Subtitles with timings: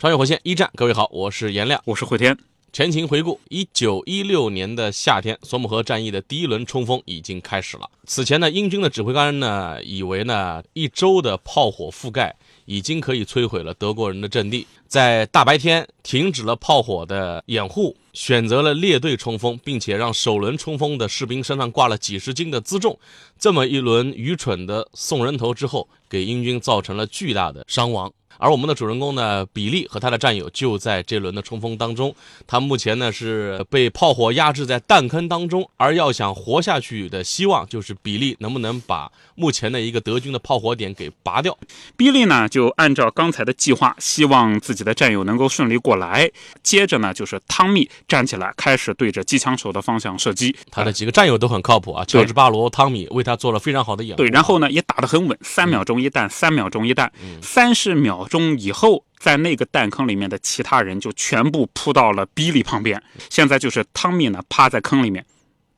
[0.00, 1.78] 穿越火线一战，各位好，我是颜亮。
[1.84, 2.34] 我是慧天。
[2.72, 7.86] 前情回顾，一九一六年的夏天，索姆河战役的第一轮冲锋已经开始了。
[8.06, 22.98] 此前呢，英军的指挥官呢，以为呢，一周的炮火覆盖已经可以摧毁了德国人的阵地，在大白天停止了炮火的掩护，选择了列队冲锋，并且让首轮冲锋的士兵身上挂了几十斤的辎重。
[23.38, 28.10] 这么一轮愚蠢的送人头之后，给英军造成了巨大的伤亡。
[28.38, 32.14] 而我们的主人公呢，比利和他的战友就在这轮的冲锋当中，
[32.46, 41.56] 他目前呢是被炮火压制在弹坑当中，而要想活下去的希望就是比利能不能把目前的一个德军的炮火点给拔掉。
[41.96, 46.30] 比利呢就按照刚才的计划，希望自己的战友能够顺利过来。
[46.62, 50.56] 接着呢就是汤米站起来，开始对着机枪手的方向射击。
[50.70, 54.16] 他的几个战友都很靠谱啊，乔治巴罗、汤米为他做了非常好的掩护。
[54.16, 58.19] 对，然后呢也打得很稳，三秒钟一弹，三秒钟一弹，三十秒。
[58.28, 63.02] 钟以后，在那个弹坑里面的其他人就全部扑到了比利旁边。
[63.28, 65.24] 现在就是汤米呢趴在坑里面，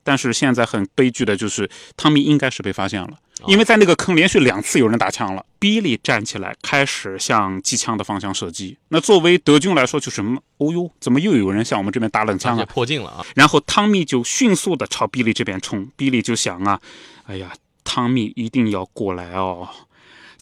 [0.03, 5.45] 但是现在很悲剧的就是汤米应该是被发现了，因为在那个坑连续两次有人打枪了。
[5.59, 8.77] 比利站起来开始向机枪的方向射击。
[8.89, 10.21] 那作为德军来说，就是
[10.59, 12.65] 哦呦，怎么又有人向我们这边打冷枪啊？
[12.65, 13.25] 破镜了啊！
[13.37, 15.89] 然后汤米就迅速的朝比利这边冲。
[15.97, 16.81] 比利就想啊，
[17.27, 17.53] 哎呀，
[17.85, 19.69] 汤米一定要过来哦。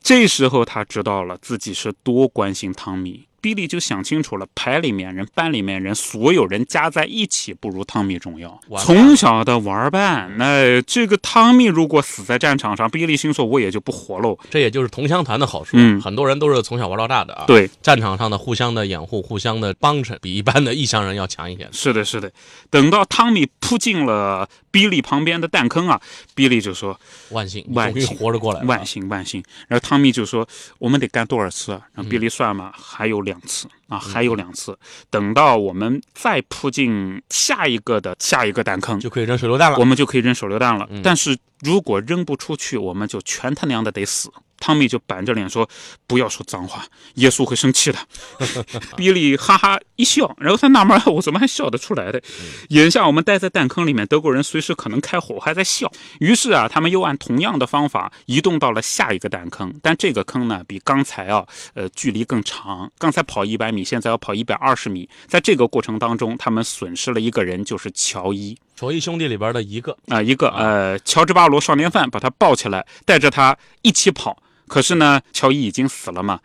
[0.03, 3.30] 这时候他知道了自己是多关心汤米。
[3.41, 8.61] 比利就想清楚了，排里面人、班里面人，所有人加在一起不如汤米重要。
[8.79, 15.71] 从小的玩伴，那这个汤米如果死在战场上，比利心说：“我也就不活喽。”这也就是同乡团的好处。
[15.75, 17.45] 嗯，很多人都是从小玩到大的啊。
[17.47, 21.69] 对，战场上的互相的掩护、互相的帮衬，比一般的异乡人要强一些。
[21.73, 22.31] 是的，是的。
[22.69, 26.01] 等到汤米扑进了比利旁边的弹坑啊，
[26.35, 26.99] 比利就说
[27.31, 30.47] ：“万幸，万幸，活着过来，万幸，万幸。”然后汤米就说
[30.79, 33.30] ：“我们得干多少次？”让比利算嘛，还有两。
[33.33, 34.79] 两次啊，还有两次。
[35.09, 39.79] 等到我们再扑进下一个的下一个弹坑，就可以扔手榴弹了。
[39.79, 40.89] 我们就可以扔手榴弹了。
[41.03, 44.31] 但是如果扔不出去，我们就全他娘的得死。
[44.61, 45.69] 汤米就板着脸说
[46.07, 46.85] ：“不要说脏话，
[47.15, 47.99] 耶稣会生气的。
[48.97, 52.23] ”比利哈哈一笑，然后他纳闷：“我怎么还笑得出来的？”
[52.69, 55.91] 眼下我们待在弹坑里面，德国人随时可能开火，还在笑。
[56.21, 61.45] 于是啊，他们又按同样的方法移动到了下一个弹坑，但这个坑呢，比刚才啊，
[61.75, 62.93] 呃，距离更长。
[62.99, 65.09] 刚才跑一百米，现在要跑一百二十米。
[65.27, 68.57] 在这个过程当中，他们损失了一个人，就是乔伊。
[68.77, 74.43] 乔伊兄弟里边的一个啊，一个呃，乔治巴罗少年犯把他抱起来，带着他一起跑。
[74.71, 76.39] 可是呢，乔伊已经死了嘛，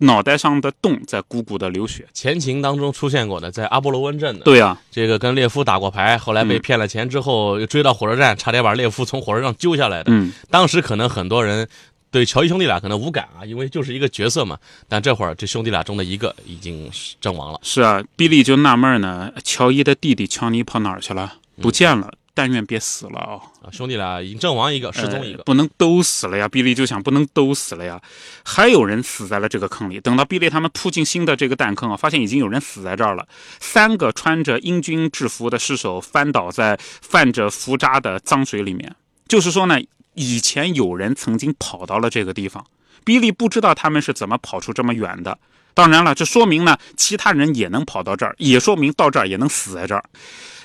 [0.00, 2.06] 脑袋上的洞在鼓鼓的流血。
[2.12, 4.44] 前情当中出现过的，在阿波罗温镇的。
[4.44, 10.12] 对呀，这个跟列夫打过牌，后来被骗了钱之后，又追到火车站，差点把列夫从火车上揪下来的。
[10.12, 11.66] 嗯，当时可能很多人
[12.10, 14.58] 对乔伊兄弟俩可能无感啊，因为就是一个角色嘛。
[14.86, 17.58] 但这会儿这兄弟俩中的一个已经阵亡了。
[17.62, 21.32] 是啊，比利就纳闷呢，乔伊的弟弟乔尼跑哪儿去了？
[21.62, 22.12] 不见了。
[22.34, 23.40] 但愿别死了啊！
[23.70, 26.48] 兄弟俩已经阵亡一个，失踪一个，不能都死了呀！
[26.48, 28.02] 比利就想，不能都死了呀，
[28.44, 30.00] 还有人死在了这个坑里。
[30.00, 33.26] 等到比利他们扑进新的这个弹坑啊，发现已经有人死在这儿了。
[33.60, 38.94] 三个穿着英军制服的尸首翻倒在泛着浮渣的脏水里面，
[39.28, 39.80] 就是说呢，
[40.14, 42.66] 以前有人曾经跑到了这个地方。
[43.04, 45.38] 比利不知道他们是怎么跑出这么远的。
[45.74, 50.04] 当然了，这说明呢，其他人也能跑到这儿，也说明到这儿也能死在这儿。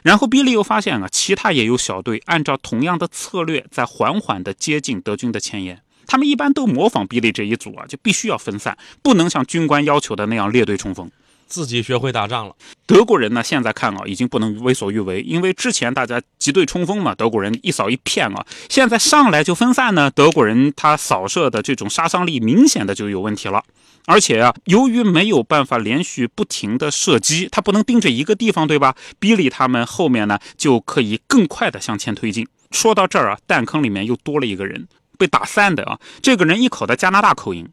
[0.03, 5.81] 然后比利又发现啊，其他也有小队按照同样的策略在缓缓地接近德军的前沿。
[6.07, 11.09] 他们一般都模仿比利这一组啊，就必须要分散，不能像军官要求的那样列队冲锋。
[11.50, 12.56] 自己学会打仗了。
[12.86, 18.46] 德国人呢，现在看啊，已经不能为所欲为，因为之前大家集队冲锋嘛，德国人一扫一片啊。
[18.69, 23.63] 现在上来就分散呢，德国人他扫射的这种杀伤力明显的就有问题了。
[24.06, 28.96] 而且啊，由于没有办法连续不停的射击，他不能盯着一个地方，对吧？
[29.19, 32.48] 比利他们后面呢，就可以更快的向前推进。
[32.72, 34.88] 说到这儿啊，弹坑里面又多了一个人，
[35.18, 37.68] 被打散的啊，这个人一口的加拿大口音。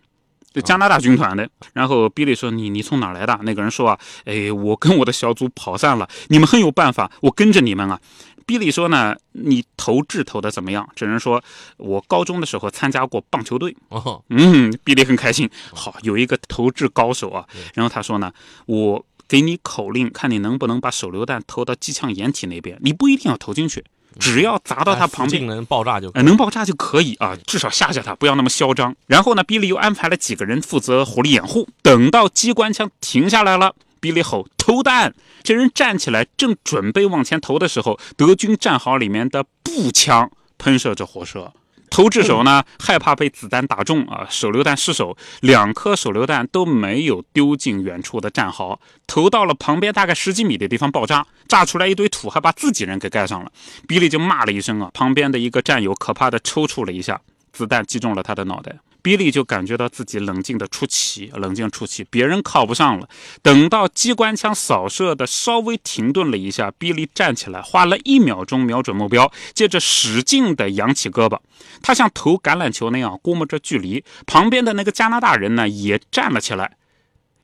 [0.62, 8.00] 加拿大军团的，然后比利说：“你你从哪来的？”那个人说：“啊，哎，我跟我的小组跑散了，你们很有办法，我跟着你们啊。”
[8.46, 10.88] 比利说呢，你投掷投的怎么样？
[10.94, 11.42] 这人说，
[11.78, 13.76] 我高中的时候参加过棒球队。
[13.88, 17.44] 哦，嗯，比利很开心，好有一个投掷高手啊。
[17.74, 18.32] 然后他说呢，
[18.66, 22.78] 我给你口令，看你能不能把手榴弹投到机枪掩体那边。
[22.82, 23.84] 你不一定要投进去，
[24.18, 28.94] 只要砸到他旁边能爆炸就可以呃，能爆炸就可以啊，至少吓吓他，不要那么嚣张。
[29.06, 31.68] 然后呢，比利又安排了几个人负责火力掩护。
[31.82, 41.52] 等到机关枪停下来了，比利吼投弹，这人站起来，正准备往前投的时候，德军战壕里面的步枪喷射着火舌。
[41.90, 53.50] 投掷手呢，害怕被子弹打中啊，手榴弹失手，两颗手榴弹都没有丢进远处的战壕，投到了旁边大概十几米的地方爆炸，炸出来一堆土，还把自己人给盖上了。
[53.88, 57.20] 比利就骂了一声啊，旁边的一个战友可怕的抽搐了一下，
[57.52, 58.76] 子弹击中了他的脑袋。
[59.06, 63.08] 比利就感觉到自己冷静的出奇，冷静出奇，别人靠不上了。
[63.40, 71.38] 等到机关枪扫射的稍微停顿了一下，比利站起来，花了一秒钟瞄准目标，接着使劲的扬起胳膊，
[71.80, 74.02] 他像投橄榄球那样估摸着距离。
[74.26, 76.76] 旁边的那个加拿大人呢，也站了起来。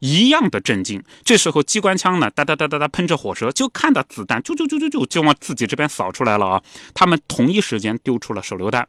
[0.01, 1.01] 一样的震惊。
[1.23, 6.63] 这时候机关枪呢，哒哒哒哒哒喷着火舌，就看到子弹啾啾啾啾啾就往自己这边扫出来了啊！
[6.93, 8.89] 他们同一时间丢出了手榴弹，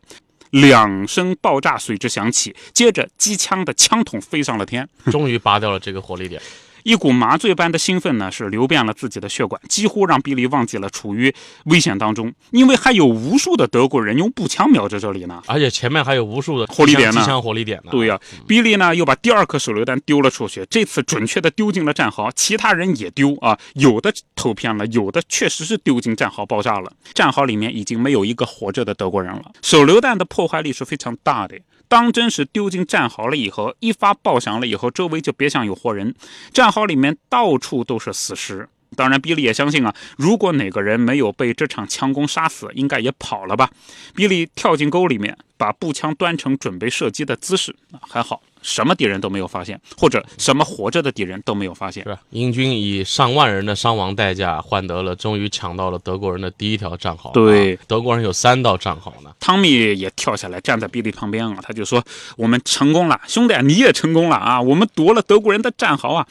[0.53, 4.87] 两声爆炸随之响起，接着机枪的枪筒飞上了天。
[5.05, 6.39] 终于拔掉了这个火力点。
[6.83, 11.33] 一股麻醉般的兴奋呢，是流遍了自己的血管，几乎让比利忘记了处于
[11.65, 15.41] 危险当中，因为还有无数的德国人用步枪瞄着这里呢。
[15.47, 17.91] 而且前面还有无数的火力点呢机枪火力点呢。
[17.91, 26.91] 对呀、比利呢又把第二颗手榴弹丢了出去，这次准确的丢进了战壕，其他人也丢啊，有的投偏了，有的确实是丢进战壕爆炸了。
[27.13, 29.51] 战壕里面已经没有一个活着的德国人了。
[29.61, 31.57] 手榴弹的破坏力是非常大的。
[31.93, 36.15] 当真是丢进战壕了以后，一发爆响了以后，周围就别想有活人，
[36.51, 38.67] 战壕里面到处都是死尸。
[38.95, 43.69] 当然，比利也相信啊，如果哪个人没有被这场强攻杀死，应该也跑了吧。
[44.15, 52.09] 比利跳进沟里面，把步枪端成准备射击的姿势，还好，什么敌人都没有发现，或者什么活着的敌人都没有发现是。
[52.09, 52.19] 吧？
[52.31, 57.29] 英军以上万人的伤亡代价换得了终于抢到了德国人的第一条战壕。
[57.33, 59.29] 对啊德国人有三道战壕呢。
[59.39, 62.03] 汤米也跳下来站在比利旁边啊，他就说
[62.37, 64.61] ：“我们成功了，兄弟，你也成功了啊！
[64.61, 66.25] 我们夺了德国人的战壕啊！”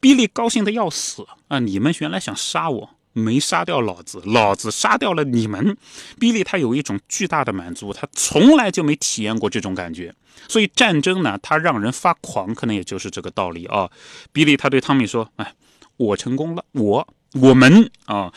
[0.00, 1.58] 比利高兴的要死啊！
[1.60, 5.76] 你们原来想杀我，没杀掉老子，老子杀掉了你们。
[6.20, 10.14] 比利他有一种巨大的满足，他从来就没体验过这种感觉。
[10.46, 13.90] 所以战争呢，它让人发狂，可能也就是这个道理啊。
[14.32, 15.54] 比利他对汤米说：“哎，
[15.96, 17.08] 我成功了，我。”
[17.40, 18.32] 我们啊，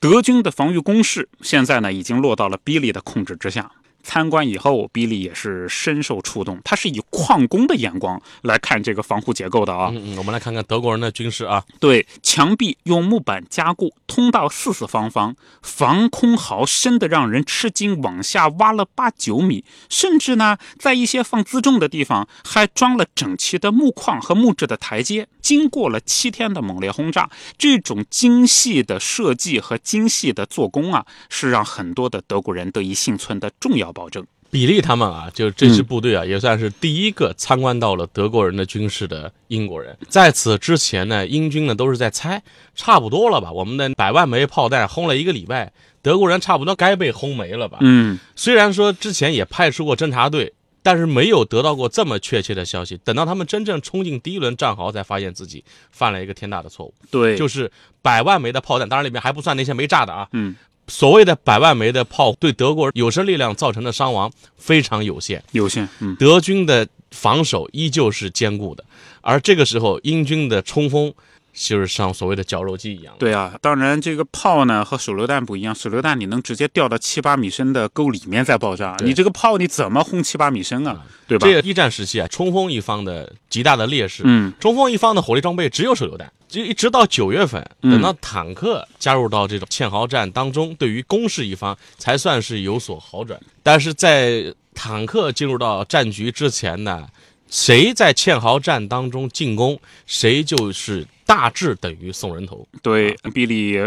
[0.00, 3.70] 德军的防御攻势现在呢已经落到了比利的控制之下。
[4.02, 9.90] 参观以后，比利也是深受触动，他是以矿工的眼光来看这个防护结构的啊。
[9.92, 25.28] 嗯嗯，我们来看看德国人的军事啊，对，墙壁用木板加固，通道四四方方，防空壕深的让人吃惊，往下挖了八九米，甚至呢，在一些放辎重的地方还装了整齐的木框和木质的台阶。
[25.40, 34.26] 经过了七天的猛烈轰炸，这种精细的设计和精细的做工啊，是让很多的德国人得以幸存的重要保证。
[34.52, 39.96] 比利他们啊，就这支部队啊，也算是第一个参观到了德国人的军事的英国人。
[40.08, 42.42] 在此之前呢，英军呢都是在猜，
[42.74, 43.52] 差不多了吧？
[43.52, 45.72] 我们的百万枚炮弹轰了一个礼拜，
[46.02, 47.78] 德国人差不多该被轰没了吧？
[47.82, 50.52] 嗯，虽然说之前也派出过侦察队，
[50.82, 52.96] 但是没有得到过这么确切的消息。
[53.04, 55.62] 等到他们真正冲进第一轮战壕，才发现自己
[55.92, 57.70] 犯了一个天大的错误，对，就是
[58.02, 60.26] 百万枚的炮弹，当然里面还不算那些没炸的啊。
[60.32, 60.56] 嗯，
[60.90, 65.88] 所谓的百万枚的炮对德国有生力量造成的伤亡非常有限，有限。
[66.00, 68.84] 嗯，德军的防守依旧是坚固的，
[69.20, 71.14] 而这个时候英军的冲锋
[71.52, 73.14] 就是像所谓的绞肉机一样。
[73.18, 81.02] 对啊，当然这个炮呢和手榴弹不一样，手榴弹你能直接掉到七八米深的沟里面再爆炸，你这个炮你怎么轰七八米深啊？
[81.26, 81.46] 对吧？
[81.46, 93.38] 这个一战时期啊，冲锋一方的极大的劣势，嗯，冲锋一方的火力装备只有手榴弹，就一直到九月份，嗯等到坦克加入到这种堑壕战当中，对于攻势一方才算是有所好转。
[93.62, 97.06] 但是在坦克进入到战局之前呢，
[97.48, 102.66] 谁在堑壕战当中进攻，谁就是大致等于送人头。
[102.82, 103.78] 对，比利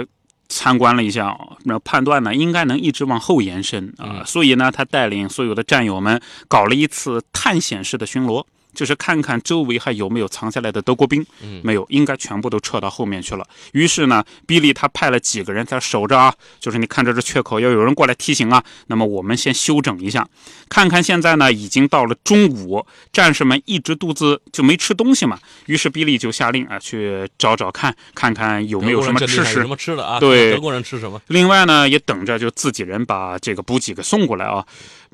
[0.48, 8.46] 参观了一下，那判断呢应该能一直往后延伸啊、嗯所以呢，他带领所有的战友们搞了一次探险式的巡逻。
[8.74, 11.26] 就是看看周围还有没有藏下来的德国兵。
[11.42, 13.46] 嗯没有，应该全部都撤到后面去了。
[13.72, 18.64] 于是呢，比利他派了几个人在守着啊，就是你看着这缺口，要有人过来提醒啊。
[18.88, 20.28] 那么我们先休整一下，
[20.68, 25.40] 看看现在呢已经到了中午，战士们一直肚子就没吃东西嘛。
[25.68, 29.68] 于是比利就下令啊，去找找看，看看有没有什么吃食阵地上有什。
[29.68, 30.20] 么吃的啊？
[30.20, 31.22] 对德国人吃什么？
[31.28, 34.66] 另外呢，也等着就自己人把这个补给给送过来啊，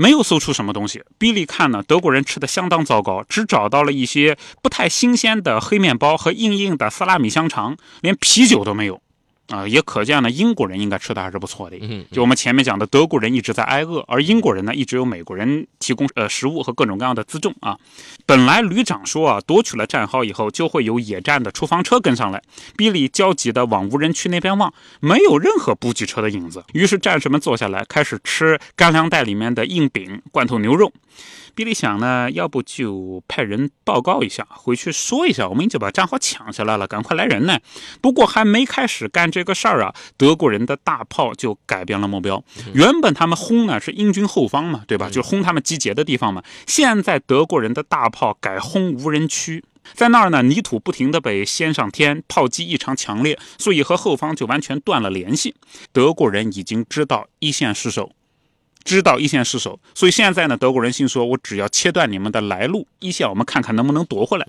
[0.02, 1.04] 没有搜出什么东西。
[1.18, 9.02] 比利看呢，德国人吃的相当糟糕，只找到了一些不太新鲜的黑面包和硬硬的萨拉米香肠，连啤酒都没有。
[9.50, 11.78] 啊，也可见呢，英国人应该吃的还是不错的。
[11.82, 17.78] 嗯，就我们前面讲的，德国人一直在挨饿，而英国人呢，一直有美国人提供呃食物和各种各样的辎重啊。
[18.26, 22.42] 本来旅长说啊，夺取了战壕以后，就会有野战的厨房车跟上来。
[22.78, 26.64] 比利焦急的往无人区那边望，没有任何补给车的影子。
[26.74, 30.92] 于是战士们坐下来，开始吃干粮袋里面的硬饼、罐头牛肉。
[31.60, 37.60] 比利想呢，要不就派人报告一下，回去说一下，我们已经把战壕抢下来了，赶快来人呢。
[38.00, 42.42] 不过还没开始干这个事儿啊，德国人的大炮就改变了目标。
[42.74, 45.10] 原本他们轰呢是英军后方嘛，对吧？
[45.10, 46.42] 就是轰他们集结的地方嘛。
[46.66, 49.62] 现在德国人的大炮改轰无人区。
[49.96, 55.56] 在那儿呢，泥土不停地被掀上天，炮击异常强烈，所以和后方就完全断了联系。
[55.92, 58.12] 德国人已经知道一线失守，
[58.84, 64.48] 知道一线失守，所以现在呢，德国人心说：我只要切断你们的来路，一线我们看看能不能夺回来。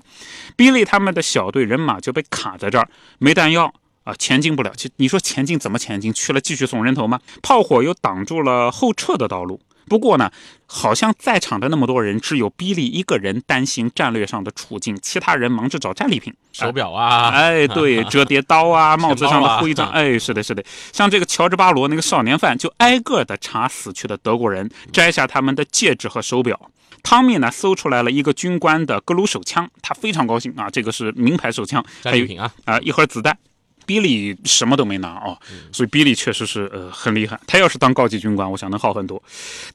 [0.56, 4.72] 比利他们的小队人马就被卡在这儿，没弹药啊，前进不了。
[4.76, 6.12] 其你说前进怎么前进？
[6.12, 7.20] 去了继续送人头吗？
[7.42, 9.60] 炮火又挡住了后撤的道路。
[9.90, 10.30] 不过呢，
[10.66, 16.32] 好像在场的那么多人，只有比利一个人担心战略上的处境，其他人忙着找战利品。
[16.52, 19.92] 手表啊，哎，对，折叠刀啊， 帽子上的徽章，啊。
[19.94, 26.70] 哎，是的，是的，像这个乔治巴罗那个少年犯，就挨个的查死去的德国人，摘下他们的戒指和手表。
[27.02, 30.52] 汤米呢，搜出来了一个军官的格鲁手枪，他非常高兴。
[30.56, 33.36] 啊，这个是名牌手枪，还有战利品啊，啊、一盒子弹。
[33.90, 35.36] 比利什么都没拿啊，
[35.72, 37.36] 所以比利确实是呃很厉害。
[37.44, 39.20] 他要是当高级军官，我想能好很多。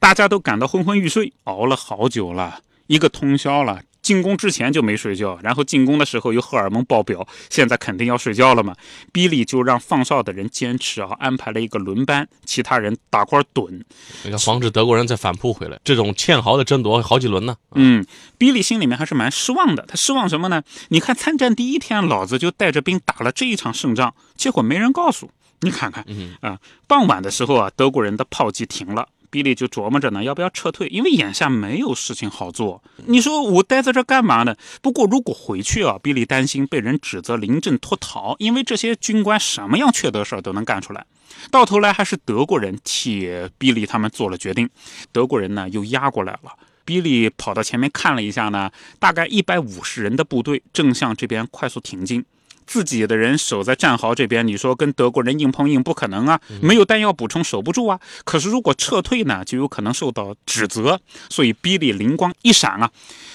[0.00, 3.82] 大家都感到昏昏欲睡，熬了好久了，一个通宵了。
[4.06, 8.72] 进攻之前就没睡觉，然后进攻的时候又荷尔蒙爆表，现在肯定要睡觉了嘛。
[9.12, 13.82] 比利就让放哨的人坚持啊，安排了一个轮班，其他人打块盹。
[14.22, 15.80] 那个防止德国人再反扑回来。
[15.82, 17.56] 这种堑壕的争夺好几轮呢。
[17.74, 18.06] 嗯，
[18.38, 19.84] 比利心里面还是蛮失望的。
[19.88, 20.62] 他失望什么呢？
[20.90, 25.28] 你看参战第一天，老子就带着兵打了这一场胜仗，结果没人告诉。
[25.62, 29.08] 你看看嗯啊，傍晚的时候啊，德国人的炮击停了。
[29.30, 30.86] 比利就琢磨着呢，要不要撤退？
[30.88, 32.82] 因为眼下没有事情好做。
[33.06, 34.54] 你说我待在这干嘛呢？
[34.80, 41.04] 不过如果回去啊，比利担心被人指责临阵脱逃，因为这些军官什么样缺德事儿都能干出来。
[41.50, 43.28] 到头来还是德国人替
[43.58, 44.68] 比利他们做了决定。
[45.12, 46.52] 德国人呢又压过来了。
[46.84, 52.24] 比利跑到前面看了一下呢，大概一百五十人的部队正向这边快速挺进。
[52.66, 58.00] 自己的人守在战壕这边，你说跟德国人硬碰硬不可能啊，没有弹药补充守不住啊。
[58.24, 61.00] 可是如果撤退呢，就有可能受到指责。
[61.30, 62.90] 所以比利灵光一闪啊，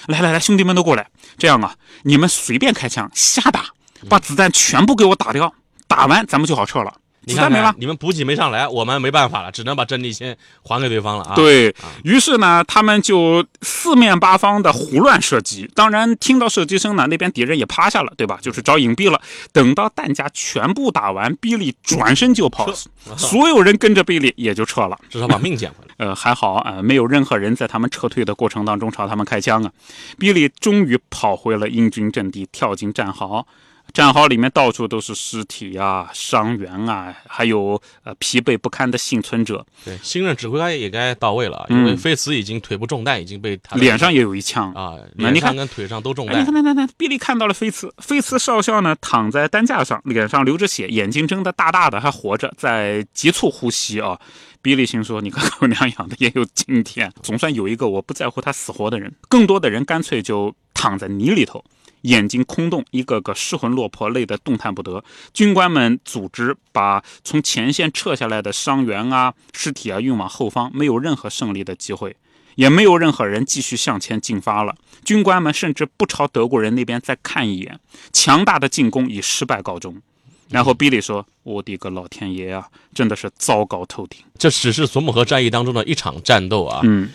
[0.08, 3.66] 来来来，兄弟们都过来，这样啊，你们随便开枪瞎打，
[4.10, 5.54] 把子弹全部给我打掉，
[5.88, 6.94] 打完咱们就好撤了。
[7.24, 7.75] 你看子弹没了看，。
[7.80, 11.74] 你们补给没上来，我们没办法了，只能把阵地先还给对方了啊。，对
[12.04, 15.70] 于是呢，他们就四面八方的胡乱射击。
[15.75, 18.40] 当然，听到射击声呢，那边敌人也趴下了，对吧？
[18.42, 19.22] 就是找隐蔽了。
[19.51, 22.72] 等到弹夹全部打完，比利转身就跑，
[23.16, 24.98] 所有人跟着比利也就撤了。
[25.10, 25.94] 至少把命捡回来。
[25.98, 29.72] 呃，还好啊、呃没有任何人在他们撤退的过程当中朝他们开枪啊。
[30.18, 33.46] 比利终于跑回了英军阵地，跳进战壕。
[33.93, 44.71] 战壕里面到处都是尸体啊、伤员啊，还有呃疲惫不堪的幸存者，对，新任指挥官也该到位了，嗯因为菲茨已经腿部中弹，已经被他脸上也有一枪。
[44.74, 46.53] 啊，那你看脸上跟腿上都中哎，你弹看，。
[46.53, 54.19] 那那那，比利看到了菲茨，菲茨少校呢躺在担架上，脸上流着血，眼睛睁得大大的，还活着，在急促呼吸啊。
[54.63, 59.12] 比利心说：“你看狗娘养的也有今天，总算有一个我不在乎他死活的人。
[59.27, 61.65] 更多的人干脆就躺在泥里头，
[62.01, 65.03] 眼睛空洞，一个个失魂落魄，累得动弹不得。
[65.34, 72.15] 军官们组织把从前线撤下来的伤员啊、尸体啊运往后方，没有任何胜利的机会。”
[72.55, 74.75] 也没有任何人继续向前进发了。
[75.05, 77.79] 军官们甚至不朝德国人那边再看一眼，
[78.12, 80.01] 强大的进攻以失败告终。
[80.50, 84.20] 然后比利说：“我的个老天爷啊，真的是糟糕透顶。
[84.38, 86.81] 这只是索姆河战役当中的一场战斗啊”。
[86.84, 87.10] 嗯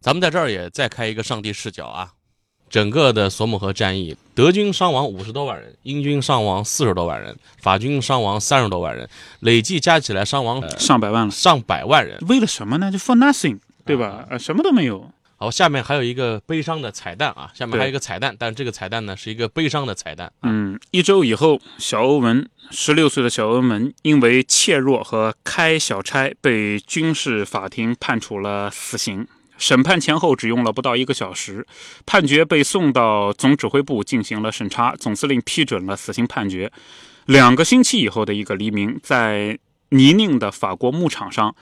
[0.00, 2.12] 咱们在这儿也再开一个上帝视角啊。
[2.68, 9.08] 整个的索姆河战役，德军伤亡五十多万人，英军伤亡四十多万人，法军伤亡三十多万人，
[9.40, 12.18] 累计加起来伤亡、呃上百万了，上百万人。
[12.28, 12.90] 为了什么呢？
[12.90, 14.26] 就 for nothing，对吧？
[14.30, 15.10] 呃，什么都没有。
[15.40, 20.32] 好，下面还有一个悲伤的彩蛋啊，下面还有一个彩蛋，但这个彩蛋呢是一个悲伤的彩蛋。
[20.42, 29.28] 嗯，一周以后，小欧文，十六岁的小欧文，因为怯弱和开小差，被军事法庭判处了死刑。
[29.58, 31.66] 审判前后只用了不到一个小时，
[32.06, 36.72] 判决被送到总指挥部进行了审查，总司令批准了死刑判决。
[37.26, 39.58] 两个星期以后的一个黎明，在
[39.90, 41.54] 泥泞的法国牧场上，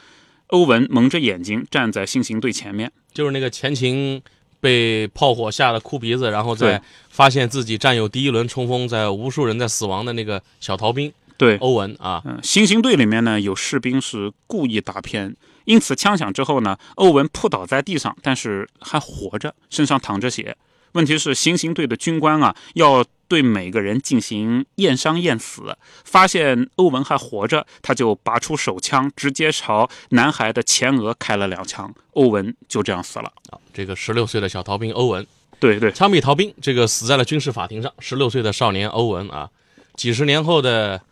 [0.48, 4.22] 欧文蒙着眼睛站在行刑队前面，就是那个前情
[4.60, 20.56] 被炮火吓得哭鼻子，然后在发现自己战友第一轮冲锋，在无数人在死亡的那个小逃兵对，欧文啊，嗯，行刑队里面呢有士兵是故意打偏，因此枪响之后呢，欧文扑倒在地上，但是还活着，身上淌着血。
[20.92, 33.30] 问题是行刑队的军官啊，要对每个人进行验伤验死，发现欧文还活着，他就拔出手枪，直接朝男孩的前额开了两枪，欧文就这样死了。
[33.50, 35.26] 啊这个十六岁的小逃兵欧文，
[35.60, 37.92] 对对，枪毙逃兵，这个死在了军事法庭上。
[37.98, 39.50] 十六岁的少年欧文啊，
[39.96, 41.02] 几十年后的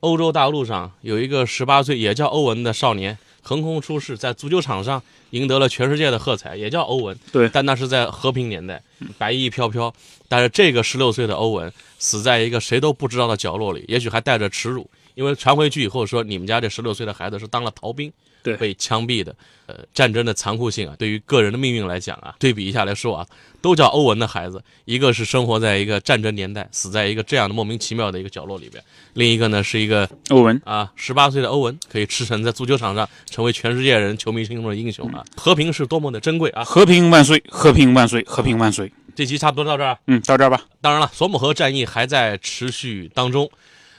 [0.00, 7.18] 欧洲大陆上有一个十八岁也叫欧文的少年横空出世，在足球场上赢得了全世界的喝彩，也叫欧文。
[7.32, 8.82] 对但那是在和平年代，
[9.18, 9.92] 白衣飘飘。
[10.28, 18.10] 但是这个十六岁的欧文死在一个谁都不知道的角落里，也许还带着耻辱，因为传回去以后说你们家这十六岁的孩子是当了逃兵。
[18.42, 19.34] 对被枪毙的，
[19.66, 23.26] 呃，战争的残酷性啊，对于个人的命运来讲啊，对比一下来说啊，
[23.60, 28.82] 都叫欧文的孩子，一个是生活在一个战争年代，死在一个这样的莫名其妙的一个角落里边，
[29.14, 35.24] 另一个呢是一个欧文，啊十八岁的欧文，可以驰骋在足球场上，成为全世界人球迷心中的英雄啊！
[35.36, 36.64] 和平是多么的珍贵啊！
[36.64, 38.92] 和平万岁，和平万岁，和平万岁。
[39.14, 39.98] 这期差不多到这儿。
[40.06, 40.60] 嗯，到这儿吧。
[40.80, 43.50] 当然了，索姆河战役还在持续当中。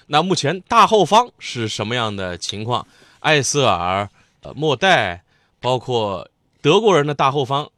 [0.08, 2.86] 那目前大后方是什么样的情况？
[3.20, 4.10] 艾瑟尔、
[4.44, 5.24] 呃莫代，
[5.60, 6.30] 包括
[6.62, 7.70] 德国人的大后方，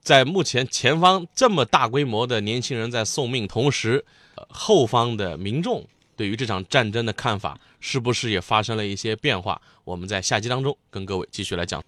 [0.00, 4.04] 在目前前方这么大规模的年轻人在送命，同时，
[4.36, 5.84] 呃后方的民众
[6.16, 9.60] 对于这场战争的看法是不是也发生了一些变化？
[9.84, 11.82] 我们在下集当中跟各位继续来讲。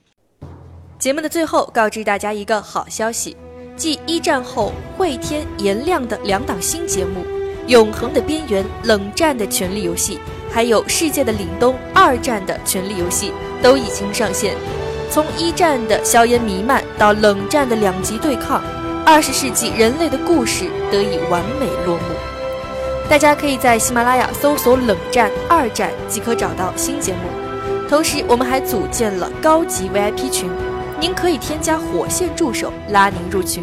[0.99, 3.37] 节目的最后，告知大家一个好消息：
[3.77, 7.21] 继一战后会天颜亮的两档新节目
[7.69, 10.17] 《永恒的边缘》《冷战的权力游戏》，
[10.53, 14.55] 还有《世界的凛冬》二战的权力游戏都已经上线。
[15.11, 18.63] 从一战的硝烟弥漫到冷战的两极对抗，
[19.05, 22.03] 二十世纪人类的故事得以完美落幕。
[23.09, 27.19] 大家可以在喜马拉雅搜索“冷战”“二战”即可找到新节目。
[27.89, 30.49] 同时，我们还组建了高级 VIP 群。
[30.99, 33.63] 您可以添加火线助手拉您入群，